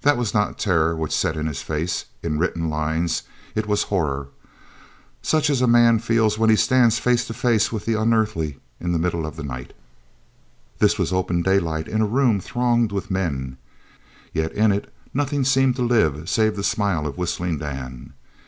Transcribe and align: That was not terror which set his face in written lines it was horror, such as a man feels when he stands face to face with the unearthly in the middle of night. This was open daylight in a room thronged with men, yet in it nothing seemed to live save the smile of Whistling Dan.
That 0.00 0.16
was 0.16 0.34
not 0.34 0.58
terror 0.58 0.96
which 0.96 1.16
set 1.16 1.36
his 1.36 1.62
face 1.62 2.06
in 2.24 2.40
written 2.40 2.68
lines 2.68 3.22
it 3.54 3.68
was 3.68 3.84
horror, 3.84 4.26
such 5.22 5.48
as 5.48 5.62
a 5.62 5.68
man 5.68 6.00
feels 6.00 6.36
when 6.36 6.50
he 6.50 6.56
stands 6.56 6.98
face 6.98 7.24
to 7.28 7.34
face 7.34 7.70
with 7.70 7.84
the 7.84 7.94
unearthly 7.94 8.58
in 8.80 8.90
the 8.90 8.98
middle 8.98 9.24
of 9.24 9.38
night. 9.38 9.72
This 10.80 10.98
was 10.98 11.12
open 11.12 11.42
daylight 11.42 11.86
in 11.86 12.00
a 12.00 12.04
room 12.04 12.40
thronged 12.40 12.90
with 12.90 13.12
men, 13.12 13.58
yet 14.32 14.50
in 14.54 14.72
it 14.72 14.92
nothing 15.14 15.44
seemed 15.44 15.76
to 15.76 15.82
live 15.82 16.28
save 16.28 16.56
the 16.56 16.64
smile 16.64 17.06
of 17.06 17.16
Whistling 17.16 17.58
Dan. 17.60 18.14